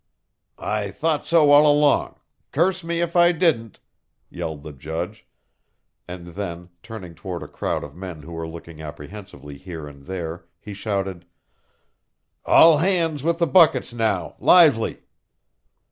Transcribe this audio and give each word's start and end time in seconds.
"I 0.57 0.89
thought 0.89 1.27
so 1.27 1.51
all 1.51 1.71
along 1.71 2.19
curse 2.51 2.83
me 2.83 3.01
if 3.01 3.15
I 3.15 3.31
didn't!" 3.31 3.79
yelled 4.31 4.63
the 4.63 4.71
judge, 4.71 5.27
and 6.07 6.29
then, 6.29 6.69
turning 6.81 7.13
toward 7.13 7.43
a 7.43 7.47
crowd 7.47 7.83
of 7.83 7.95
men 7.95 8.23
who 8.23 8.31
were 8.31 8.47
looking 8.49 8.81
apprehensively 8.81 9.59
here 9.59 9.87
and 9.87 10.07
there, 10.07 10.47
he 10.59 10.73
shouted: 10.73 11.25
"All 12.47 12.77
hands 12.77 13.21
with 13.21 13.37
the 13.37 13.45
buckets 13.45 13.93
now, 13.93 14.35
lively!" 14.39 15.01